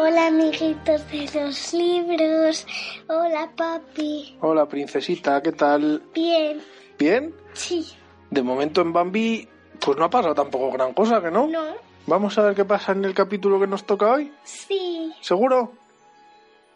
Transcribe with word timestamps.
Hola 0.00 0.28
amiguitos 0.28 1.10
de 1.10 1.28
los 1.34 1.74
libros. 1.74 2.64
Hola 3.08 3.50
papi. 3.56 4.38
Hola, 4.40 4.68
princesita, 4.68 5.42
¿qué 5.42 5.50
tal? 5.50 6.04
Bien. 6.14 6.62
¿Bien? 6.96 7.34
Sí. 7.52 7.84
De 8.30 8.40
momento 8.40 8.80
en 8.80 8.92
Bambi, 8.92 9.48
pues 9.80 9.98
no 9.98 10.04
ha 10.04 10.08
pasado 10.08 10.36
tampoco 10.36 10.70
gran 10.70 10.94
cosa, 10.94 11.20
¿que 11.20 11.32
no? 11.32 11.48
No. 11.48 11.74
Vamos 12.06 12.38
a 12.38 12.42
ver 12.42 12.54
qué 12.54 12.64
pasa 12.64 12.92
en 12.92 13.04
el 13.04 13.12
capítulo 13.12 13.58
que 13.58 13.66
nos 13.66 13.84
toca 13.86 14.12
hoy. 14.12 14.32
Sí. 14.44 15.12
¿Seguro? 15.20 15.72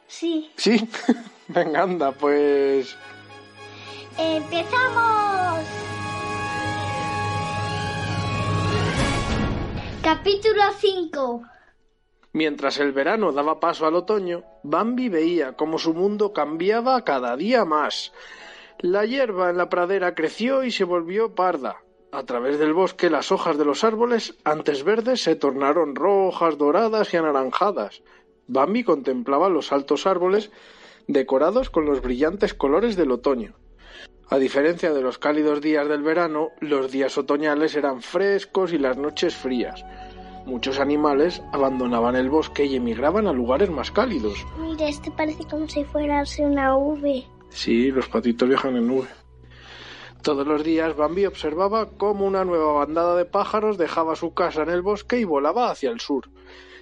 Sí. 0.09 0.51
Sí. 0.57 0.91
Venga, 1.47 1.85
anda, 1.85 2.11
pues... 2.11 2.97
¡Empezamos! 4.19 5.65
Capítulo 10.03 10.63
5. 10.77 11.43
Mientras 12.33 12.79
el 12.79 12.93
verano 12.93 13.33
daba 13.33 13.61
paso 13.61 13.87
al 13.87 13.95
otoño, 13.95 14.45
Bambi 14.63 15.11
veía 15.11 15.53
cómo 15.53 15.79
su 15.79 15.93
mundo 15.93 16.33
cambiaba 16.33 17.05
cada 17.05 17.37
día 17.37 17.65
más. 17.67 18.13
La 18.79 19.05
hierba 19.05 19.51
en 19.51 19.59
la 19.59 19.69
pradera 19.69 20.15
creció 20.15 20.65
y 20.65 20.71
se 20.71 20.85
volvió 20.85 21.35
parda. 21.35 21.83
A 22.11 22.25
través 22.25 22.59
del 22.59 22.73
bosque 22.73 23.11
las 23.11 23.33
hojas 23.33 23.59
de 23.59 23.65
los 23.65 23.85
árboles, 23.85 24.35
antes 24.45 24.83
verdes, 24.83 25.23
se 25.23 25.37
tornaron 25.37 25.95
rojas, 25.95 26.57
doradas 26.57 27.13
y 27.13 27.19
anaranjadas. 27.19 28.03
Bambi 28.47 28.83
contemplaba 28.83 29.49
los 29.49 29.73
altos 29.73 30.07
árboles 30.07 30.51
decorados 31.07 31.69
con 31.69 31.85
los 31.85 32.01
brillantes 32.01 32.55
colores 32.55 32.97
del 32.97 33.13
otoño. 33.13 33.55
A 34.29 34.39
diferencia 34.39 34.95
de 34.95 35.03
los 35.03 35.19
cálidos 35.19 35.61
días 35.61 35.87
del 35.89 36.03
verano, 36.03 36.49
los 36.61 36.91
días 36.91 37.19
otoñales 37.19 37.75
eran 37.77 38.01
frescos 38.01 38.73
y 38.73 38.79
las 38.79 38.97
noches 38.97 39.35
frías. 39.35 39.85
Muchos 40.47 40.81
animales 40.81 41.43
abandonaban 41.53 42.17
el 42.17 42.29
bosque 42.29 42.65
y 42.65 42.77
emigraban 42.77 43.27
a 43.27 43.33
lugares 43.33 43.71
más 43.71 43.91
cálidos. 43.91 44.45
Mira, 44.59 44.89
este 44.89 45.11
parece 45.11 45.45
como 45.45 45.69
si 45.69 45.85
fuera 45.85 46.25
una 46.41 46.77
V. 46.77 47.25
Sí, 47.51 47.91
los 47.91 48.09
patitos 48.09 48.49
viajan 48.49 48.77
en 48.77 48.89
nube. 48.89 49.09
Todos 50.23 50.47
los 50.47 50.63
días 50.63 50.97
Bambi 50.97 51.27
observaba 51.27 51.91
cómo 51.97 52.27
una 52.27 52.45
nueva 52.45 52.73
bandada 52.73 53.17
de 53.17 53.25
pájaros 53.25 53.77
dejaba 53.77 54.15
su 54.17 54.35
casa 54.35 54.63
en 54.63 54.71
el 54.71 54.83
bosque 54.83 55.19
y 55.19 55.25
volaba 55.25 55.71
hacia 55.71 55.91
el 55.91 56.01
sur. 56.01 56.29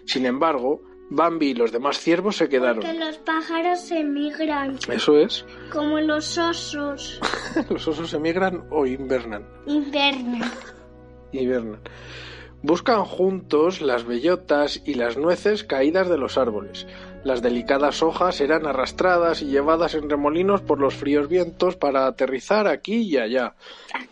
Sin 0.05 0.27
embargo, 0.27 0.83
Bambi 1.11 1.49
y 1.49 1.55
los 1.55 1.73
demás 1.73 1.99
ciervos 1.99 2.37
se 2.37 2.49
quedaron. 2.49 2.83
Porque 2.83 2.99
los 2.99 3.17
pájaros 3.19 3.91
emigran, 3.91 4.79
Eso 4.89 5.17
es. 5.19 5.45
como 5.73 5.99
los 6.01 6.39
osos. 6.39 7.19
Los 7.71 7.89
osos 7.89 8.15
emigran 8.15 8.65
o 8.71 8.87
invernan. 8.87 9.45
Invernan. 9.67 10.51
Hibernan. 11.33 11.81
Buscan 12.63 13.05
juntos 13.05 13.81
las 13.81 14.05
bellotas 14.05 14.83
y 14.85 14.95
las 14.95 15.17
nueces 15.17 15.65
caídas 15.65 16.09
de 16.11 16.19
los 16.19 16.37
árboles. 16.37 16.87
Las 17.25 17.41
delicadas 17.43 18.03
hojas 18.03 18.41
eran 18.41 18.67
arrastradas 18.67 19.41
y 19.43 19.47
llevadas 19.47 19.95
en 19.95 20.11
remolinos 20.11 20.61
por 20.61 20.79
los 20.79 20.95
fríos 20.95 21.29
vientos 21.29 21.77
para 21.77 22.07
aterrizar 22.07 22.67
aquí 22.67 22.97
y 23.03 23.17
allá. 23.17 23.55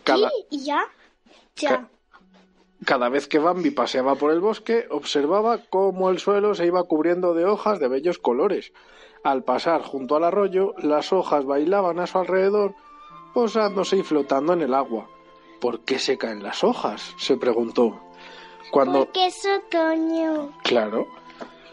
Cada, 0.03 0.29
¿Sí? 0.29 0.35
¿Y 0.49 0.63
ya? 0.65 0.81
Ya. 1.57 1.69
Ca- 1.69 1.89
cada 2.85 3.09
vez 3.09 3.27
que 3.27 3.39
Bambi 3.39 3.71
paseaba 3.71 4.15
por 4.15 4.31
el 4.31 4.39
bosque, 4.39 4.87
observaba 4.89 5.59
cómo 5.69 6.09
el 6.09 6.17
suelo 6.19 6.55
se 6.55 6.65
iba 6.65 6.83
cubriendo 6.85 7.33
de 7.33 7.45
hojas 7.45 7.79
de 7.79 7.87
bellos 7.87 8.17
colores. 8.19 8.71
Al 9.23 9.43
pasar 9.43 9.81
junto 9.83 10.15
al 10.15 10.23
arroyo, 10.23 10.73
las 10.77 11.11
hojas 11.11 11.45
bailaban 11.45 11.99
a 11.99 12.07
su 12.07 12.17
alrededor, 12.17 12.73
posándose 13.33 13.97
y 13.97 14.03
flotando 14.03 14.53
en 14.53 14.61
el 14.61 14.73
agua. 14.73 15.07
¿Por 15.59 15.81
qué 15.81 15.99
se 15.99 16.17
caen 16.17 16.41
las 16.41 16.63
hojas? 16.63 17.13
se 17.17 17.35
preguntó. 17.37 17.99
Cuando. 18.71 19.05
Porque 19.05 19.27
es 19.27 19.41
otoño. 19.45 20.51
Claro, 20.63 21.07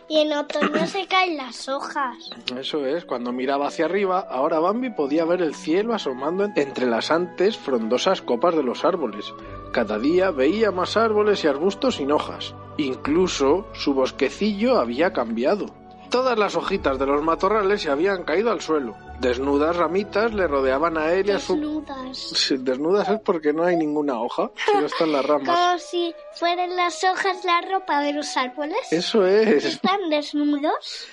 Y 0.08 0.20
en 0.20 0.32
otoño 0.34 0.86
se 0.86 1.06
caen 1.08 1.36
las 1.36 1.68
hojas. 1.68 2.16
eso 2.56 2.86
es, 2.86 3.04
cuando 3.04 3.32
miraba 3.32 3.66
hacia 3.66 3.86
arriba, 3.86 4.20
ahora 4.30 4.60
Bambi 4.60 4.90
podía 4.90 5.24
ver 5.24 5.42
el 5.42 5.54
cielo 5.56 5.94
asomando 5.94 6.44
en- 6.44 6.52
entre 6.56 6.86
las 6.86 7.10
antes 7.10 7.56
frondosas 7.58 8.22
copas 8.22 8.54
de 8.54 8.62
los 8.62 8.84
árboles. 8.84 9.34
Cada 9.72 9.98
día 9.98 10.30
veía 10.30 10.70
más 10.70 10.96
árboles 10.96 11.42
y 11.42 11.48
arbustos 11.48 11.96
sin 11.96 12.12
hojas. 12.12 12.54
Incluso 12.76 13.66
su 13.72 13.94
bosquecillo 13.94 14.78
había 14.78 15.12
cambiado. 15.12 15.66
Todas 16.10 16.38
las 16.38 16.56
hojitas 16.56 16.98
de 16.98 17.06
los 17.06 17.22
matorrales 17.22 17.82
se 17.82 17.90
habían 17.90 18.24
caído 18.24 18.50
al 18.50 18.60
suelo. 18.60 18.96
Desnudas 19.20 19.76
ramitas 19.76 20.32
le 20.32 20.46
rodeaban 20.46 20.96
a 20.96 21.12
él 21.12 21.28
y 21.28 21.32
a 21.32 21.38
su... 21.38 21.54
Desnudas. 21.54 22.16
Sí, 22.18 22.56
Desnudas 22.58 23.08
es 23.08 23.20
porque 23.20 23.52
no 23.52 23.64
hay 23.64 23.76
ninguna 23.76 24.20
hoja, 24.20 24.50
solo 24.66 24.86
están 24.86 25.12
las 25.12 25.24
ramas. 25.24 25.58
Como 25.58 25.78
si 25.78 26.14
fueran 26.34 26.76
las 26.76 27.02
hojas 27.04 27.44
la 27.44 27.60
ropa 27.62 28.00
de 28.00 28.12
los 28.12 28.36
árboles. 28.36 28.78
Eso 28.90 29.26
es. 29.26 29.64
¿Están 29.64 30.08
desnudos? 30.10 31.06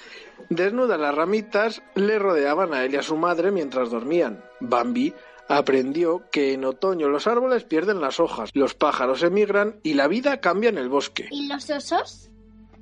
Desnudas 0.49 0.99
las 0.99 1.15
ramitas 1.15 1.81
le 1.95 2.19
rodeaban 2.19 2.73
a 2.73 2.83
él 2.83 2.93
y 2.93 2.97
a 2.97 3.03
su 3.03 3.15
madre 3.15 3.51
mientras 3.51 3.89
dormían. 3.89 4.43
Bambi 4.59 5.13
aprendió 5.47 6.23
que 6.31 6.53
en 6.53 6.65
otoño 6.65 7.09
los 7.09 7.27
árboles 7.27 7.63
pierden 7.63 8.01
las 8.01 8.19
hojas, 8.19 8.49
los 8.53 8.73
pájaros 8.73 9.23
emigran 9.23 9.79
y 9.83 9.93
la 9.93 10.07
vida 10.07 10.39
cambia 10.39 10.69
en 10.69 10.77
el 10.77 10.89
bosque. 10.89 11.27
¿Y 11.31 11.47
los 11.47 11.69
osos? 11.69 12.29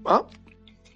Ah, 0.05 0.25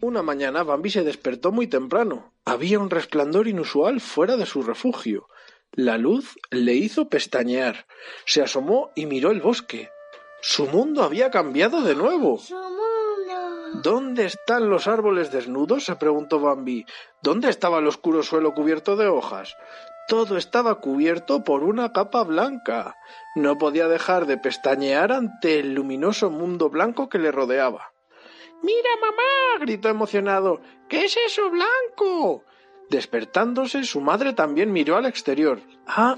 una 0.06 0.22
mañana 0.22 0.64
Bambi 0.64 0.90
se 0.90 1.04
despertó 1.04 1.52
muy 1.52 1.68
temprano. 1.68 2.34
Había 2.46 2.80
un 2.80 2.90
resplandor 2.90 3.48
inusual 3.48 4.00
fuera 4.00 4.38
de 4.38 4.46
su 4.46 4.62
refugio. 4.62 5.28
La 5.72 5.98
luz 5.98 6.38
le 6.52 6.74
hizo 6.74 7.10
pestañear. 7.10 7.88
Se 8.26 8.42
asomó 8.42 8.92
y 8.96 9.08
miró 9.08 9.32
el 9.32 9.42
bosque. 9.42 9.90
Su 10.42 10.68
mundo 10.68 11.04
había 11.04 11.32
cambiado 11.32 11.82
de 11.82 11.96
nuevo. 11.96 12.38
¡Su 12.38 12.56
mundo! 12.56 13.82
¿Dónde 13.82 14.26
están 14.26 14.70
los 14.70 14.88
árboles 14.88 15.32
desnudos? 15.32 15.86
se 15.86 15.96
preguntó 15.96 16.40
Bambi. 16.40 16.86
¿Dónde 17.22 17.50
estaba 17.50 17.80
el 17.80 17.88
oscuro 17.88 18.24
suelo 18.24 18.54
cubierto 18.54 18.96
de 18.96 19.08
hojas? 19.08 19.56
Todo 20.08 20.38
estaba 20.38 20.76
cubierto 20.82 21.44
por 21.44 21.64
una 21.64 21.92
capa 21.92 22.24
blanca. 22.24 22.96
No 23.36 23.58
podía 23.58 23.88
dejar 23.88 24.28
de 24.28 24.38
pestañear 24.38 25.12
ante 25.12 25.60
el 25.60 25.74
luminoso 25.74 26.30
mundo 26.30 26.70
blanco 26.70 27.10
que 27.10 27.18
le 27.18 27.32
rodeaba. 27.32 27.95
Mira, 28.62 28.90
mamá, 29.02 29.60
gritó 29.60 29.90
emocionado. 29.90 30.62
¿Qué 30.90 31.06
es 31.06 31.18
eso 31.18 31.50
blanco? 31.50 32.44
Despertándose, 32.90 33.84
su 33.84 34.02
madre 34.02 34.34
también 34.34 34.72
miró 34.72 34.96
al 34.96 35.06
exterior. 35.06 35.60
Ah, 35.88 36.18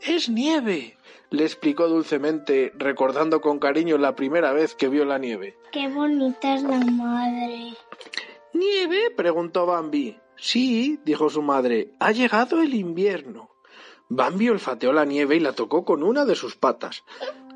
es 0.00 0.28
nieve, 0.28 0.96
le 1.30 1.44
explicó 1.44 1.88
dulcemente, 1.88 2.72
recordando 2.76 3.40
con 3.40 3.58
cariño 3.58 3.98
la 3.98 4.14
primera 4.14 4.52
vez 4.52 4.74
que 4.74 4.88
vio 4.88 5.04
la 5.04 5.18
nieve. 5.18 5.56
¡Qué 5.72 5.88
bonita 5.88 6.54
es 6.54 6.62
la 6.62 6.78
madre! 6.78 7.74
¿Nieve? 8.52 9.10
preguntó 9.16 9.66
Bambi. 9.66 10.18
Sí, 10.36 11.00
dijo 11.04 11.30
su 11.30 11.42
madre, 11.42 11.92
ha 11.98 12.12
llegado 12.12 12.60
el 12.62 12.74
invierno. 12.74 13.50
Bambi 14.08 14.48
olfateó 14.48 14.92
la 14.92 15.04
nieve 15.04 15.36
y 15.36 15.40
la 15.40 15.52
tocó 15.52 15.84
con 15.84 16.02
una 16.02 16.24
de 16.24 16.36
sus 16.36 16.56
patas. 16.56 17.04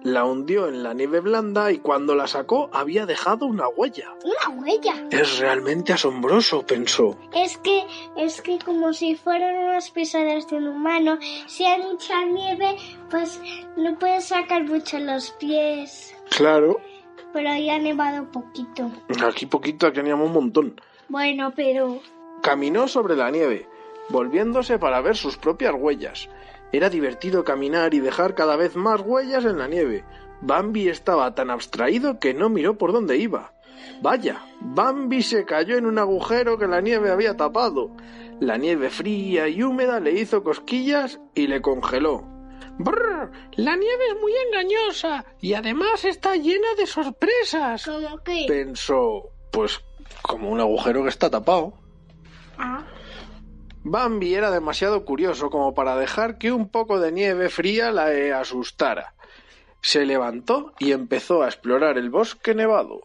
La 0.02 0.24
hundió 0.24 0.66
en 0.68 0.82
la 0.82 0.94
nieve 0.94 1.20
blanda 1.20 1.70
y 1.70 1.78
cuando 1.78 2.14
la 2.14 2.26
sacó 2.26 2.70
había 2.72 3.04
dejado 3.04 3.44
una 3.46 3.68
huella. 3.68 4.14
¡Una 4.24 4.56
huella! 4.62 4.94
Es 5.10 5.38
realmente 5.38 5.92
asombroso, 5.92 6.64
pensó. 6.66 7.18
Es 7.34 7.58
que, 7.58 7.84
es 8.16 8.40
que 8.40 8.58
como 8.64 8.92
si 8.94 9.14
fueran 9.14 9.56
unas 9.56 9.90
pisadas 9.90 10.48
de 10.48 10.56
un 10.56 10.68
humano, 10.68 11.18
si 11.46 11.64
hay 11.64 11.82
mucha 11.82 12.24
nieve, 12.24 12.76
pues 13.10 13.40
no 13.76 13.98
puedes 13.98 14.24
sacar 14.24 14.64
mucho 14.64 14.98
los 14.98 15.32
pies. 15.32 16.14
Claro, 16.30 16.80
Pero 17.34 17.50
ahí 17.50 17.68
ha 17.68 17.78
nevado 17.78 18.24
poquito. 18.32 18.90
aquí 19.26 19.44
poquito, 19.46 19.86
aquí 19.86 19.96
teníamos 19.96 20.28
un 20.28 20.32
montón. 20.32 20.80
Bueno, 21.08 21.52
pero 21.54 22.00
Caminó 22.42 22.88
sobre 22.88 23.16
la 23.16 23.30
nieve. 23.30 23.68
volviéndose 24.08 24.78
para 24.78 25.00
ver 25.02 25.16
sus 25.16 25.36
propias 25.36 25.74
huellas. 25.76 26.28
Era 26.72 26.88
divertido 26.88 27.44
caminar 27.44 27.94
y 27.94 28.00
dejar 28.00 28.34
cada 28.34 28.56
vez 28.56 28.76
más 28.76 29.00
huellas 29.00 29.44
en 29.44 29.58
la 29.58 29.68
nieve. 29.68 30.04
Bambi 30.40 30.88
estaba 30.88 31.34
tan 31.34 31.50
abstraído 31.50 32.18
que 32.18 32.34
no 32.34 32.48
miró 32.48 32.78
por 32.78 32.92
dónde 32.92 33.18
iba. 33.18 33.52
Vaya, 34.02 34.44
Bambi 34.60 35.22
se 35.22 35.44
cayó 35.44 35.76
en 35.76 35.86
un 35.86 35.98
agujero 35.98 36.58
que 36.58 36.66
la 36.66 36.80
nieve 36.80 37.10
había 37.10 37.36
tapado. 37.36 37.90
La 38.40 38.56
nieve 38.56 38.88
fría 38.88 39.48
y 39.48 39.62
húmeda 39.62 40.00
le 40.00 40.12
hizo 40.12 40.42
cosquillas 40.42 41.20
y 41.34 41.46
le 41.46 41.60
congeló. 41.60 42.24
Brr, 42.78 43.30
la 43.56 43.76
nieve 43.76 44.04
es 44.08 44.20
muy 44.20 44.32
engañosa 44.46 45.24
y 45.40 45.52
además 45.52 46.04
está 46.06 46.36
llena 46.36 46.68
de 46.78 46.86
sorpresas. 46.86 47.84
¿Cómo 47.84 48.18
qué? 48.24 48.46
Pensó, 48.48 49.30
pues 49.50 49.80
como 50.22 50.50
un 50.50 50.60
agujero 50.60 51.02
que 51.02 51.10
está 51.10 51.28
tapado. 51.28 51.74
Ah, 52.56 52.86
Bambi 53.82 54.34
era 54.34 54.50
demasiado 54.50 55.04
curioso 55.04 55.48
como 55.48 55.74
para 55.74 55.96
dejar 55.96 56.38
que 56.38 56.52
un 56.52 56.68
poco 56.68 57.00
de 57.00 57.12
nieve 57.12 57.48
fría 57.48 57.90
la 57.90 58.12
eh, 58.12 58.32
asustara. 58.32 59.14
Se 59.80 60.04
levantó 60.04 60.74
y 60.78 60.92
empezó 60.92 61.42
a 61.42 61.46
explorar 61.46 61.96
el 61.96 62.10
bosque 62.10 62.54
nevado. 62.54 63.00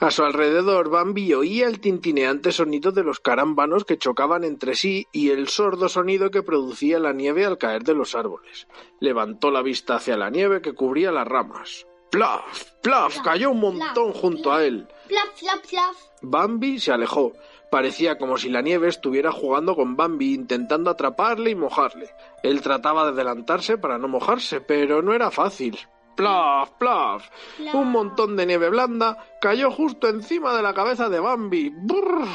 A 0.00 0.12
su 0.12 0.22
alrededor, 0.22 0.90
Bambi 0.90 1.32
oía 1.34 1.66
el 1.66 1.80
tintineante 1.80 2.52
sonido 2.52 2.92
de 2.92 3.02
los 3.02 3.18
carámbanos 3.18 3.84
que 3.84 3.98
chocaban 3.98 4.44
entre 4.44 4.76
sí 4.76 5.08
y 5.10 5.30
el 5.30 5.48
sordo 5.48 5.88
sonido 5.88 6.30
que 6.30 6.42
producía 6.42 7.00
la 7.00 7.12
nieve 7.12 7.46
al 7.46 7.58
caer 7.58 7.82
de 7.82 7.94
los 7.94 8.14
árboles. 8.14 8.68
Levantó 9.00 9.50
la 9.50 9.62
vista 9.62 9.96
hacia 9.96 10.16
la 10.16 10.30
nieve 10.30 10.60
que 10.60 10.74
cubría 10.74 11.10
las 11.10 11.26
ramas. 11.26 11.86
¡Plaf! 12.10 12.70
¡Plaf! 12.80 13.20
cayó 13.22 13.50
un 13.50 13.60
montón 13.60 14.12
junto 14.12 14.52
a 14.52 14.64
él. 14.64 14.86
plaf, 15.08 15.40
plaf, 15.40 15.68
plaf. 15.68 15.96
Bambi 16.22 16.78
se 16.78 16.92
alejó. 16.92 17.32
Parecía 17.70 18.16
como 18.16 18.38
si 18.38 18.48
la 18.48 18.62
nieve 18.62 18.88
estuviera 18.88 19.30
jugando 19.30 19.76
con 19.76 19.96
Bambi, 19.96 20.34
intentando 20.34 20.90
atraparle 20.90 21.50
y 21.50 21.54
mojarle. 21.54 22.10
Él 22.42 22.62
trataba 22.62 23.04
de 23.04 23.10
adelantarse 23.10 23.76
para 23.76 23.98
no 23.98 24.08
mojarse, 24.08 24.60
pero 24.60 25.02
no 25.02 25.12
era 25.12 25.30
fácil. 25.30 25.78
¡Plaf! 26.18 26.70
¡Plaf! 26.80 27.28
Un 27.74 27.92
montón 27.92 28.34
de 28.36 28.44
nieve 28.44 28.70
blanda 28.70 29.24
cayó 29.40 29.70
justo 29.70 30.08
encima 30.08 30.52
de 30.52 30.62
la 30.62 30.74
cabeza 30.74 31.08
de 31.08 31.20
Bambi. 31.20 31.72
¡Brrr! 31.72 32.26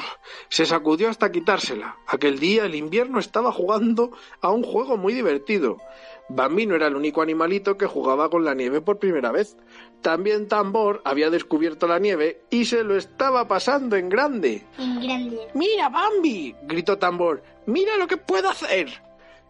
Se 0.47 0.65
sacudió 0.65 1.09
hasta 1.09 1.33
quitársela. 1.33 1.97
Aquel 2.07 2.39
día 2.39 2.63
el 2.63 2.75
invierno 2.75 3.19
estaba 3.19 3.51
jugando 3.51 4.11
a 4.39 4.51
un 4.51 4.63
juego 4.63 4.95
muy 4.95 5.13
divertido. 5.13 5.79
Bambi 6.29 6.65
no 6.65 6.75
era 6.75 6.87
el 6.87 6.95
único 6.95 7.21
animalito 7.21 7.77
que 7.77 7.85
jugaba 7.85 8.29
con 8.29 8.45
la 8.45 8.53
nieve 8.53 8.81
por 8.81 8.97
primera 8.97 9.31
vez. 9.31 9.57
También 10.01 10.47
Tambor 10.47 11.01
había 11.05 11.29
descubierto 11.29 11.87
la 11.87 11.99
nieve 11.99 12.41
y 12.49 12.65
se 12.65 12.83
lo 12.83 12.95
estaba 12.95 13.47
pasando 13.47 13.95
en 13.95 14.09
grande. 14.09 14.65
En 14.77 15.01
grande. 15.01 15.47
¡Mira, 15.53 15.89
Bambi! 15.89 16.55
gritó 16.63 16.97
Tambor. 16.97 17.43
¡Mira 17.65 17.97
lo 17.97 18.07
que 18.07 18.17
puedo 18.17 18.49
hacer! 18.49 18.89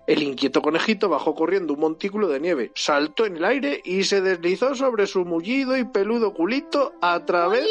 El 0.05 0.21
inquieto 0.21 0.61
conejito 0.61 1.07
bajó 1.07 1.33
corriendo 1.33 1.73
un 1.73 1.79
montículo 1.79 2.27
de 2.27 2.41
nieve, 2.41 2.71
saltó 2.75 3.25
en 3.25 3.37
el 3.37 3.45
aire 3.45 3.81
y 3.85 4.03
se 4.03 4.19
deslizó 4.19 4.75
sobre 4.75 5.07
su 5.07 5.23
mullido 5.23 5.77
y 5.77 5.85
peludo 5.85 6.33
culito 6.33 6.93
a 7.01 7.23
través, 7.23 7.65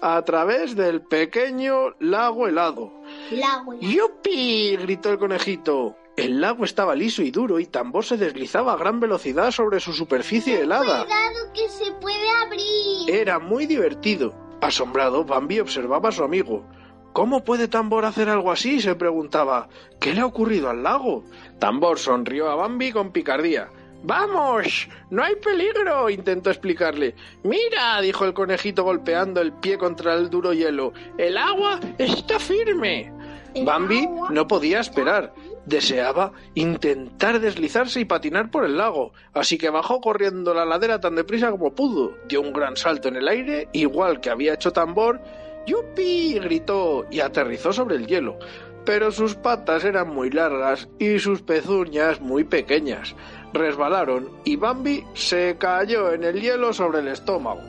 a 0.00 0.20
través 0.22 0.74
del 0.74 1.00
pequeño 1.02 1.94
lago 2.00 2.48
helado. 2.48 2.92
Lago. 3.30 3.74
¡Yupi! 3.78 4.76
gritó 4.78 5.10
el 5.10 5.18
conejito. 5.18 5.94
El 6.18 6.40
lago 6.40 6.64
estaba 6.64 6.96
liso 6.96 7.22
y 7.22 7.30
duro 7.30 7.60
y 7.60 7.66
Tambor 7.66 8.04
se 8.04 8.16
deslizaba 8.16 8.72
a 8.72 8.76
gran 8.76 8.98
velocidad 8.98 9.52
sobre 9.52 9.78
su 9.78 9.92
superficie 9.92 10.60
helada. 10.60 11.04
Cuidado 11.04 11.52
que 11.54 11.68
se 11.68 11.92
puede 11.92 12.28
abrir. 12.44 13.08
Era 13.08 13.38
muy 13.38 13.66
divertido. 13.66 14.34
Asombrado, 14.60 15.24
Bambi 15.24 15.60
observaba 15.60 16.08
a 16.08 16.12
su 16.12 16.24
amigo. 16.24 16.64
¿Cómo 17.12 17.44
puede 17.44 17.68
Tambor 17.68 18.04
hacer 18.04 18.28
algo 18.28 18.50
así? 18.50 18.80
se 18.80 18.96
preguntaba. 18.96 19.68
¿Qué 20.00 20.12
le 20.12 20.20
ha 20.20 20.26
ocurrido 20.26 20.68
al 20.68 20.82
lago? 20.82 21.22
Tambor 21.60 22.00
sonrió 22.00 22.50
a 22.50 22.56
Bambi 22.56 22.90
con 22.90 23.12
picardía. 23.12 23.68
¡Vamos! 24.02 24.88
¡No 25.10 25.22
hay 25.22 25.36
peligro! 25.36 26.10
intentó 26.10 26.50
explicarle. 26.50 27.14
Mira, 27.44 28.00
dijo 28.00 28.24
el 28.24 28.34
conejito 28.34 28.82
golpeando 28.82 29.40
el 29.40 29.52
pie 29.52 29.78
contra 29.78 30.14
el 30.14 30.30
duro 30.30 30.52
hielo. 30.52 30.92
El 31.16 31.36
agua 31.36 31.78
está 31.98 32.40
firme. 32.40 33.12
El 33.54 33.64
Bambi 33.64 34.04
agua 34.04 34.30
no 34.30 34.46
podía 34.46 34.80
esperar. 34.80 35.32
Deseaba 35.68 36.32
intentar 36.54 37.40
deslizarse 37.40 38.00
y 38.00 38.06
patinar 38.06 38.50
por 38.50 38.64
el 38.64 38.78
lago, 38.78 39.12
así 39.34 39.58
que 39.58 39.68
bajó 39.68 40.00
corriendo 40.00 40.54
la 40.54 40.64
ladera 40.64 40.98
tan 40.98 41.14
deprisa 41.14 41.50
como 41.50 41.74
pudo. 41.74 42.16
Dio 42.26 42.40
un 42.40 42.54
gran 42.54 42.74
salto 42.74 43.08
en 43.08 43.16
el 43.16 43.28
aire, 43.28 43.68
igual 43.74 44.22
que 44.22 44.30
había 44.30 44.54
hecho 44.54 44.72
tambor. 44.72 45.20
¡Yupi! 45.66 46.38
gritó 46.38 47.04
y 47.10 47.20
aterrizó 47.20 47.74
sobre 47.74 47.96
el 47.96 48.06
hielo. 48.06 48.38
Pero 48.86 49.12
sus 49.12 49.34
patas 49.34 49.84
eran 49.84 50.08
muy 50.08 50.30
largas 50.30 50.88
y 50.98 51.18
sus 51.18 51.42
pezuñas 51.42 52.22
muy 52.22 52.44
pequeñas. 52.44 53.14
Resbalaron 53.52 54.30
y 54.46 54.56
Bambi 54.56 55.04
se 55.12 55.58
cayó 55.58 56.14
en 56.14 56.24
el 56.24 56.40
hielo 56.40 56.72
sobre 56.72 57.00
el 57.00 57.08
estómago. 57.08 57.60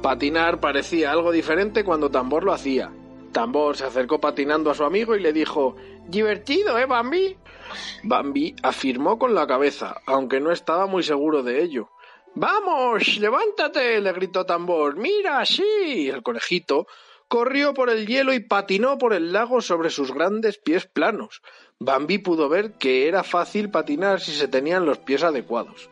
Patinar 0.00 0.58
parecía 0.58 1.12
algo 1.12 1.32
diferente 1.32 1.84
cuando 1.84 2.10
Tambor 2.10 2.44
lo 2.44 2.54
hacía. 2.54 2.90
Tambor 3.34 3.76
se 3.76 3.84
acercó 3.84 4.20
patinando 4.20 4.70
a 4.70 4.74
su 4.74 4.84
amigo 4.84 5.16
y 5.16 5.20
le 5.20 5.32
dijo 5.32 5.74
Divertido, 6.06 6.78
¿eh, 6.78 6.86
Bambi? 6.86 7.36
Bambi 8.04 8.54
afirmó 8.62 9.18
con 9.18 9.34
la 9.34 9.46
cabeza, 9.46 10.00
aunque 10.06 10.40
no 10.40 10.52
estaba 10.52 10.86
muy 10.86 11.02
seguro 11.02 11.42
de 11.42 11.60
ello. 11.60 11.90
¡Vamos! 12.36 13.18
¡Levántate! 13.18 14.00
le 14.00 14.12
gritó 14.12 14.46
Tambor. 14.46 14.96
¡Mira, 14.96 15.44
sí! 15.44 16.08
El 16.08 16.22
conejito 16.22 16.86
corrió 17.26 17.74
por 17.74 17.90
el 17.90 18.06
hielo 18.06 18.32
y 18.32 18.38
patinó 18.38 18.98
por 18.98 19.12
el 19.12 19.32
lago 19.32 19.60
sobre 19.60 19.90
sus 19.90 20.14
grandes 20.14 20.58
pies 20.58 20.86
planos. 20.86 21.42
Bambi 21.80 22.18
pudo 22.18 22.48
ver 22.48 22.74
que 22.78 23.08
era 23.08 23.24
fácil 23.24 23.68
patinar 23.68 24.20
si 24.20 24.32
se 24.32 24.46
tenían 24.46 24.86
los 24.86 24.98
pies 24.98 25.24
adecuados. 25.24 25.90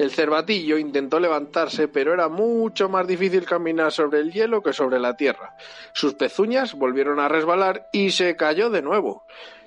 El 0.00 0.10
cervatillo 0.12 0.78
intentó 0.78 1.20
levantarse, 1.20 1.86
pero 1.86 2.14
era 2.14 2.30
mucho 2.30 2.88
más 2.88 3.06
difícil 3.06 3.44
caminar 3.44 3.92
sobre 3.92 4.20
el 4.20 4.32
hielo 4.32 4.62
que 4.62 4.72
sobre 4.72 4.98
la 4.98 5.14
tierra. 5.14 5.54
Sus 5.92 6.14
pezuñas 6.14 6.72
volvieron 6.72 7.20
a 7.20 7.28
resbalar 7.28 7.90
y 7.92 8.10
se 8.10 8.34
cayó 8.34 8.70
de 8.70 8.80
nuevo. 8.80 9.24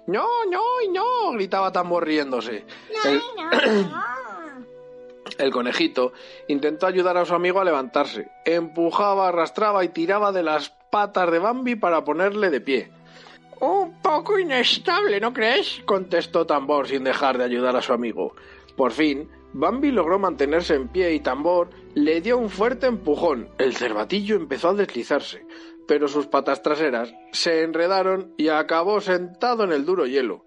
¡No, 0.08 0.26
no, 0.50 0.64
no! 0.92 1.34
gritaba 1.34 1.72
Tambor 1.72 2.08
riéndose. 2.08 2.66
El- 3.06 3.22
el 5.38 5.52
conejito 5.52 6.14
intentó 6.48 6.88
ayudar 6.88 7.16
a 7.18 7.26
su 7.26 7.36
amigo 7.36 7.60
a 7.62 7.66
levantarse. 7.66 8.32
Empujaba, 8.44 9.28
arrastraba 9.28 9.84
y 9.84 9.90
tiraba 9.90 10.32
de 10.32 10.42
las 10.42 10.72
patas 10.90 11.30
de 11.32 11.38
Bambi 11.38 11.76
para 11.76 12.04
ponerle 12.04 12.50
de 12.50 12.60
pie. 12.60 12.92
Un 13.60 14.02
poco 14.02 14.40
inestable, 14.40 15.20
¿no 15.20 15.32
crees? 15.32 15.84
contestó 15.86 16.48
Tambor 16.48 16.88
sin 16.88 17.04
dejar 17.04 17.38
de 17.38 17.44
ayudar 17.44 17.76
a 17.76 17.84
su 17.84 17.94
amigo. 17.94 18.36
Por 18.76 18.94
fin, 18.94 19.30
Bambi 19.54 19.92
logró 19.92 20.18
mantenerse 20.18 20.74
en 20.76 20.88
pie 20.88 21.14
y 21.14 21.20
Tambor 21.20 21.70
le 21.94 22.22
dio 22.22 22.38
un 22.38 22.50
fuerte 22.50 22.88
empujón. 22.88 23.50
El 23.60 23.76
cervatillo 23.76 24.36
empezó 24.36 24.70
a 24.70 24.74
deslizarse, 24.74 25.46
pero 25.88 26.08
sus 26.08 26.26
patas 26.26 26.64
traseras 26.64 27.14
se 27.32 27.64
enredaron 27.64 28.34
y 28.38 28.50
acabó 28.50 29.00
sentado 29.00 29.64
en 29.64 29.72
el 29.72 29.86
duro 29.86 30.08
hielo. 30.08 30.44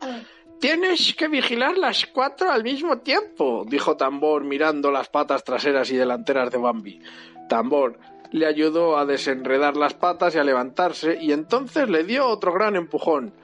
Tienes 0.58 1.14
que 1.14 1.28
vigilar 1.28 1.78
las 1.78 2.06
cuatro 2.06 2.50
al 2.50 2.64
mismo 2.64 2.98
tiempo, 2.98 3.64
dijo 3.68 3.96
Tambor 3.96 4.42
mirando 4.42 4.90
las 4.90 5.08
patas 5.08 5.44
traseras 5.44 5.90
y 5.92 5.96
delanteras 5.96 6.50
de 6.50 6.58
Bambi. 6.58 7.00
Tambor 7.48 7.98
le 8.32 8.46
ayudó 8.46 8.96
a 8.96 9.06
desenredar 9.06 9.76
las 9.76 9.94
patas 9.94 10.34
y 10.34 10.38
a 10.38 10.44
levantarse 10.44 11.18
y 11.20 11.32
entonces 11.32 11.88
le 11.88 12.04
dio 12.04 12.26
otro 12.26 12.52
gran 12.52 12.74
empujón. 12.74 13.34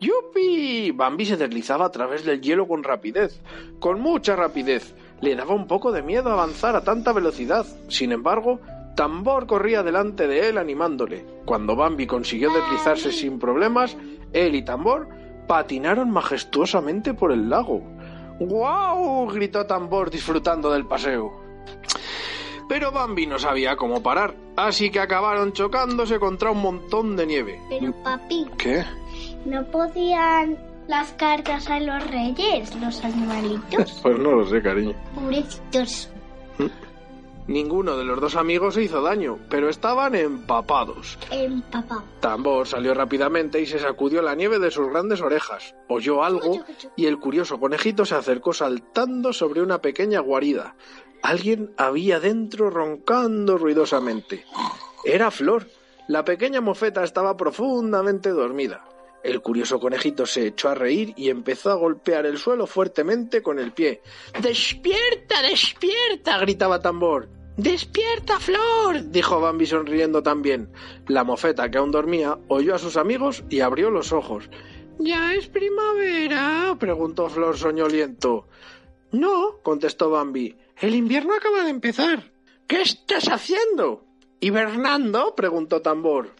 ¡Yupi! 0.00 0.92
Bambi 0.92 1.26
se 1.26 1.36
deslizaba 1.36 1.84
a 1.84 1.90
través 1.90 2.24
del 2.24 2.40
hielo 2.40 2.66
con 2.66 2.82
rapidez, 2.82 3.38
con 3.80 4.00
mucha 4.00 4.34
rapidez. 4.34 4.94
Le 5.20 5.34
daba 5.36 5.54
un 5.54 5.66
poco 5.66 5.92
de 5.92 6.02
miedo 6.02 6.30
avanzar 6.30 6.76
a 6.76 6.82
tanta 6.82 7.12
velocidad. 7.12 7.66
Sin 7.88 8.12
embargo, 8.12 8.60
Tambor 8.94 9.46
corría 9.46 9.82
delante 9.82 10.26
de 10.26 10.48
él 10.48 10.58
animándole. 10.58 11.24
Cuando 11.44 11.76
Bambi 11.76 12.06
consiguió 12.06 12.50
deslizarse 12.52 13.12
sin 13.12 13.38
problemas, 13.38 13.96
él 14.32 14.54
y 14.54 14.64
Tambor 14.64 15.08
patinaron 15.46 16.10
majestuosamente 16.10 17.14
por 17.14 17.32
el 17.32 17.48
lago. 17.50 17.82
¡Guau! 18.38 19.26
gritó 19.28 19.66
Tambor 19.66 20.10
disfrutando 20.10 20.70
del 20.70 20.86
paseo. 20.86 21.32
Pero 22.68 22.92
Bambi 22.92 23.26
no 23.26 23.38
sabía 23.38 23.76
cómo 23.76 24.02
parar, 24.02 24.34
así 24.56 24.90
que 24.90 25.00
acabaron 25.00 25.52
chocándose 25.52 26.20
contra 26.20 26.52
un 26.52 26.62
montón 26.62 27.16
de 27.16 27.26
nieve. 27.26 27.60
Pero 27.68 27.92
papi, 28.04 28.46
¿Qué? 28.56 28.84
¿no 29.44 29.64
podían 29.64 30.56
las 30.90 31.12
cartas 31.12 31.70
a 31.70 31.78
los 31.78 32.04
reyes, 32.10 32.74
los 32.74 33.02
animalitos? 33.04 34.00
Pues 34.02 34.18
no 34.18 34.32
lo 34.32 34.46
sé, 34.46 34.60
cariño. 34.60 34.94
Pobrecitos. 35.14 36.10
Ninguno 37.46 37.96
de 37.96 38.04
los 38.04 38.20
dos 38.20 38.34
amigos 38.36 38.74
se 38.74 38.82
hizo 38.82 39.00
daño, 39.00 39.38
pero 39.48 39.68
estaban 39.68 40.14
empapados. 40.14 41.16
Empapado. 41.30 42.02
Tambor 42.20 42.66
salió 42.66 42.92
rápidamente 42.92 43.60
y 43.60 43.66
se 43.66 43.78
sacudió 43.78 44.20
la 44.20 44.34
nieve 44.34 44.58
de 44.58 44.70
sus 44.70 44.88
grandes 44.88 45.20
orejas. 45.20 45.74
Oyó 45.88 46.24
algo 46.24 46.64
y 46.96 47.06
el 47.06 47.18
curioso 47.18 47.58
conejito 47.58 48.04
se 48.04 48.16
acercó 48.16 48.52
saltando 48.52 49.32
sobre 49.32 49.62
una 49.62 49.78
pequeña 49.78 50.20
guarida. 50.20 50.74
Alguien 51.22 51.72
había 51.76 52.18
dentro 52.18 52.68
roncando 52.68 53.58
ruidosamente. 53.58 54.44
Era 55.04 55.30
Flor. 55.30 55.66
La 56.08 56.24
pequeña 56.24 56.60
mofeta 56.60 57.04
estaba 57.04 57.36
profundamente 57.36 58.30
dormida. 58.30 58.84
El 59.22 59.42
curioso 59.42 59.78
conejito 59.78 60.24
se 60.24 60.46
echó 60.46 60.70
a 60.70 60.74
reír 60.74 61.12
y 61.16 61.28
empezó 61.28 61.70
a 61.70 61.74
golpear 61.74 62.24
el 62.26 62.38
suelo 62.38 62.66
fuertemente 62.66 63.42
con 63.42 63.58
el 63.58 63.72
pie. 63.72 64.00
¡Despierta, 64.40 65.42
despierta! 65.42 66.38
gritaba 66.38 66.80
Tambor. 66.80 67.28
¡Despierta, 67.56 68.40
Flor! 68.40 69.10
dijo 69.10 69.40
Bambi 69.40 69.66
sonriendo 69.66 70.22
también. 70.22 70.72
La 71.08 71.24
mofeta, 71.24 71.70
que 71.70 71.76
aún 71.76 71.90
dormía, 71.90 72.38
oyó 72.48 72.74
a 72.74 72.78
sus 72.78 72.96
amigos 72.96 73.44
y 73.50 73.60
abrió 73.60 73.90
los 73.90 74.12
ojos. 74.12 74.48
¿Ya 74.98 75.34
es 75.34 75.48
primavera? 75.48 76.74
preguntó 76.78 77.28
Flor 77.28 77.58
soñoliento. 77.58 78.46
No, 79.12 79.58
contestó 79.62 80.08
Bambi. 80.08 80.56
El 80.78 80.94
invierno 80.94 81.34
acaba 81.34 81.64
de 81.64 81.70
empezar. 81.70 82.30
¿Qué 82.66 82.80
estás 82.80 83.28
haciendo? 83.28 84.04
¿Hibernando? 84.40 85.34
preguntó 85.34 85.82
Tambor. 85.82 86.30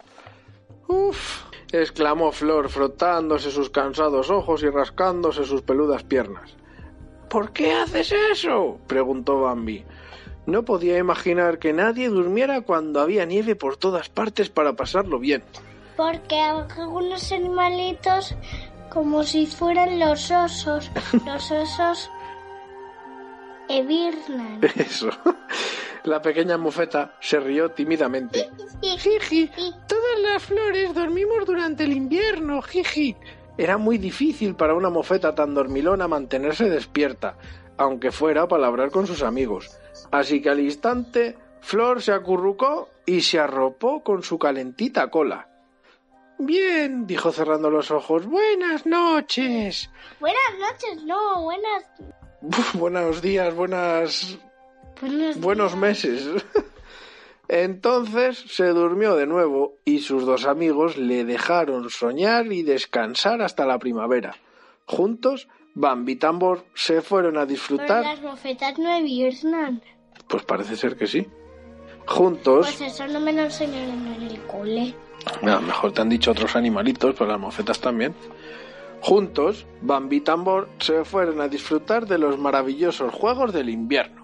Uf, 0.90 1.44
exclamó 1.70 2.32
Flor, 2.32 2.68
frotándose 2.68 3.52
sus 3.52 3.70
cansados 3.70 4.28
ojos 4.28 4.64
y 4.64 4.70
rascándose 4.70 5.44
sus 5.44 5.62
peludas 5.62 6.02
piernas. 6.02 6.56
¿Por 7.28 7.52
qué 7.52 7.72
haces 7.74 8.12
eso? 8.32 8.80
preguntó 8.88 9.40
Bambi. 9.42 9.84
No 10.46 10.64
podía 10.64 10.98
imaginar 10.98 11.60
que 11.60 11.72
nadie 11.72 12.08
durmiera 12.08 12.62
cuando 12.62 13.00
había 13.00 13.24
nieve 13.24 13.54
por 13.54 13.76
todas 13.76 14.08
partes 14.08 14.50
para 14.50 14.72
pasarlo 14.72 15.20
bien. 15.20 15.44
Porque 15.96 16.40
algunos 16.40 17.30
animalitos, 17.30 18.34
como 18.92 19.22
si 19.22 19.46
fueran 19.46 20.00
los 20.00 20.28
osos, 20.32 20.90
los 21.24 21.52
osos 21.52 22.10
evirnan. 23.68 24.58
Eso. 24.76 25.10
La 26.04 26.22
pequeña 26.22 26.56
mofeta 26.56 27.14
se 27.20 27.40
rió 27.40 27.70
tímidamente. 27.70 28.50
Jiji, 28.82 29.50
todas 29.86 30.20
las 30.22 30.42
flores 30.42 30.94
dormimos 30.94 31.44
durante 31.46 31.84
el 31.84 31.92
invierno, 31.92 32.62
jiji. 32.62 33.16
Era 33.58 33.76
muy 33.76 33.98
difícil 33.98 34.54
para 34.54 34.74
una 34.74 34.88
mofeta 34.88 35.34
tan 35.34 35.54
dormilona 35.54 36.08
mantenerse 36.08 36.70
despierta, 36.70 37.36
aunque 37.76 38.10
fuera 38.10 38.48
para 38.48 38.66
hablar 38.66 38.90
con 38.90 39.06
sus 39.06 39.22
amigos. 39.22 39.70
Así 40.10 40.40
que 40.40 40.50
al 40.50 40.60
instante 40.60 41.36
Flor 41.60 42.02
se 42.02 42.12
acurrucó 42.12 42.88
y 43.04 43.20
se 43.20 43.38
arropó 43.38 44.02
con 44.02 44.22
su 44.22 44.38
calentita 44.38 45.10
cola. 45.10 45.48
Bien, 46.38 47.06
dijo 47.06 47.32
cerrando 47.32 47.70
los 47.70 47.90
ojos. 47.90 48.26
Buenas 48.26 48.86
noches. 48.86 49.90
Buenas 50.18 50.58
noches, 50.58 51.04
no, 51.04 51.42
buenas. 51.42 51.84
buenos 52.74 53.20
días, 53.20 53.54
buenas. 53.54 54.38
Buenos, 55.00 55.40
buenos 55.40 55.76
meses. 55.76 56.28
Entonces 57.48 58.38
se 58.38 58.68
durmió 58.68 59.16
de 59.16 59.26
nuevo 59.26 59.74
y 59.84 60.00
sus 60.00 60.24
dos 60.24 60.46
amigos 60.46 60.96
le 60.96 61.24
dejaron 61.24 61.90
soñar 61.90 62.52
y 62.52 62.62
descansar 62.62 63.42
hasta 63.42 63.66
la 63.66 63.78
primavera. 63.80 64.36
Juntos, 64.86 65.48
Bambi 65.74 66.12
y 66.12 66.16
Tambor 66.16 66.64
se 66.74 67.02
fueron 67.02 67.38
a 67.38 67.46
disfrutar. 67.46 68.02
Pero 68.02 68.14
las 68.14 68.22
mofetas 68.22 68.78
no. 68.78 69.80
Pues 70.28 70.44
parece 70.44 70.76
ser 70.76 70.96
que 70.96 71.08
sí. 71.08 71.26
Juntos. 72.06 72.66
Pues 72.66 72.92
eso 72.92 73.06
no 73.08 73.18
me 73.18 73.32
lo 73.32 73.42
enseñaron 73.42 74.06
en 74.14 74.22
el 74.22 74.40
cole. 74.42 74.94
No, 75.42 75.60
mejor 75.60 75.92
te 75.92 76.02
han 76.02 76.08
dicho 76.08 76.30
otros 76.30 76.54
animalitos, 76.56 77.14
pero 77.18 77.30
las 77.30 77.40
mofetas 77.40 77.80
también. 77.80 78.14
Juntos, 79.00 79.66
Bambi 79.80 80.16
y 80.16 80.20
Tambor 80.20 80.68
se 80.78 81.04
fueron 81.04 81.40
a 81.40 81.48
disfrutar 81.48 82.06
de 82.06 82.18
los 82.18 82.38
maravillosos 82.38 83.12
juegos 83.12 83.52
del 83.52 83.70
invierno. 83.70 84.19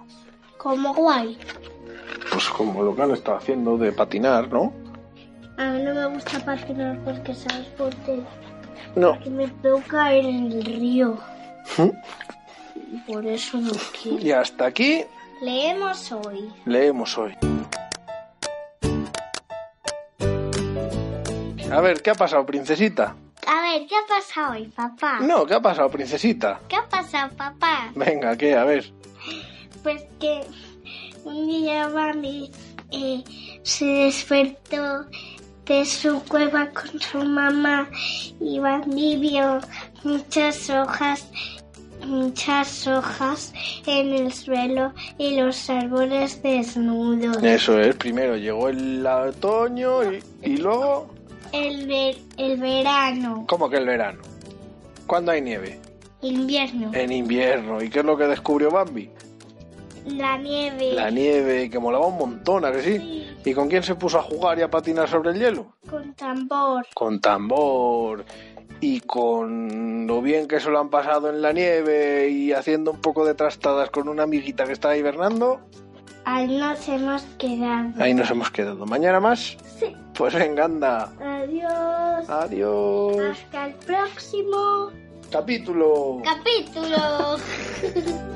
Como 0.58 0.94
guay. 0.94 1.38
Pues 2.30 2.48
como 2.48 2.82
lo 2.82 2.94
que 2.94 3.02
han 3.02 3.12
estado 3.12 3.36
haciendo 3.38 3.76
de 3.78 3.92
patinar, 3.92 4.48
¿no? 4.52 4.72
A 5.58 5.64
mí 5.70 5.82
no 5.82 5.94
me 5.94 6.06
gusta 6.06 6.38
patinar 6.44 6.98
porque 7.04 7.34
sabes 7.34 7.66
por 7.78 7.94
qué. 7.96 8.20
No. 8.94 9.12
Porque 9.14 9.30
me 9.30 9.48
puedo 9.48 9.80
caer 9.82 10.24
en 10.26 10.52
el 10.52 10.64
río. 10.64 11.18
Por 13.06 13.26
eso 13.26 13.58
no 13.58 13.72
quiero. 14.02 14.18
Y 14.18 14.32
hasta 14.32 14.66
aquí 14.66 15.04
Leemos 15.42 16.10
hoy. 16.12 16.50
leemos 16.64 17.16
hoy. 17.18 17.36
A 21.70 21.80
ver, 21.80 22.00
¿qué 22.02 22.10
ha 22.10 22.14
pasado, 22.14 22.46
princesita? 22.46 23.14
A 23.46 23.62
ver, 23.62 23.86
¿qué 23.86 23.94
ha 23.96 24.06
pasado 24.08 24.52
hoy, 24.52 24.66
papá? 24.68 25.18
No, 25.20 25.44
¿qué 25.46 25.54
ha 25.54 25.60
pasado, 25.60 25.88
princesita? 25.90 26.60
¿Qué 26.68 26.76
ha 26.76 26.88
pasado, 26.88 27.30
papá? 27.36 27.90
Venga, 27.94 28.36
¿qué? 28.36 28.54
A 28.56 28.64
ver. 28.64 28.92
Pues 29.86 30.02
que 30.18 30.40
un 31.24 31.46
día 31.46 31.86
Bambi 31.86 32.50
eh, 32.90 33.22
se 33.62 33.84
despertó 33.84 35.04
de 35.64 35.84
su 35.84 36.20
cueva 36.24 36.70
con 36.70 36.98
su 37.00 37.18
mamá 37.18 37.88
y 38.40 38.58
Bambi 38.58 39.14
vio 39.16 39.60
muchas 40.02 40.68
hojas, 40.70 41.28
muchas 42.04 42.84
hojas 42.88 43.52
en 43.86 44.12
el 44.12 44.32
suelo 44.32 44.92
y 45.18 45.36
los 45.38 45.70
árboles 45.70 46.42
desnudos. 46.42 47.40
Eso 47.44 47.78
es, 47.78 47.94
primero 47.94 48.36
llegó 48.36 48.68
el 48.68 49.06
otoño 49.06 50.02
y, 50.12 50.20
y 50.42 50.56
luego... 50.56 51.14
El, 51.52 51.86
ver- 51.86 52.18
el 52.38 52.56
verano, 52.60 53.44
¿Cómo 53.48 53.70
que 53.70 53.76
el 53.76 53.86
verano? 53.86 54.18
¿Cuándo 55.06 55.30
hay 55.30 55.42
nieve? 55.42 55.78
invierno, 56.22 56.90
En 56.92 57.12
invierno. 57.12 57.80
¿Y 57.80 57.88
qué 57.88 58.00
es 58.00 58.04
lo 58.04 58.16
que 58.16 58.24
descubrió 58.24 58.72
Bambi? 58.72 59.10
La 60.06 60.36
nieve, 60.38 60.92
La 60.92 61.10
nieve, 61.10 61.68
que 61.70 61.78
molaba 61.78 62.06
un 62.06 62.16
montón, 62.18 62.64
¿a 62.64 62.72
que 62.72 62.82
sí? 62.82 62.98
Sí. 62.98 63.50
¿Y 63.50 63.54
con 63.54 63.68
quién 63.68 63.82
se 63.82 63.94
puso 63.94 64.18
a 64.18 64.22
jugar 64.22 64.58
y 64.58 64.62
a 64.62 64.70
patinar 64.70 65.08
sobre 65.08 65.30
el 65.30 65.38
hielo? 65.38 65.74
con 65.88 66.14
tambor. 66.14 66.86
Con 66.94 67.20
tambor 67.20 68.24
y 68.80 69.00
con 69.00 70.06
lo 70.06 70.20
bien 70.20 70.46
que 70.48 70.60
se 70.60 70.68
lo 70.70 70.78
han 70.80 70.90
pasado 70.90 71.30
en 71.30 71.40
la 71.42 71.52
nieve 71.52 72.28
y 72.28 72.52
haciendo 72.52 72.90
un 72.90 73.00
poco 73.00 73.24
de 73.24 73.34
trastadas 73.34 73.90
con 73.90 74.08
una 74.08 74.24
amiguita 74.24 74.64
que 74.64 74.72
está 74.72 74.96
hibernando, 74.96 75.60
Ahí 76.28 76.48
nos 76.58 76.88
hemos 76.88 77.22
quedado. 77.38 78.02
ahí 78.02 78.12
nos 78.12 78.28
hemos 78.30 78.50
quedado. 78.50 78.84
¿Mañana 78.84 79.20
más? 79.20 79.56
Sí. 79.78 79.94
Pues 80.12 80.34
venga, 80.34 80.64
anda. 80.64 81.12
Adiós. 81.20 82.28
Adiós. 82.28 83.16
Hasta 83.30 83.66
el 83.68 83.74
próximo 83.74 84.90
Capítulo. 85.30 86.20
capítulo. 86.24 87.36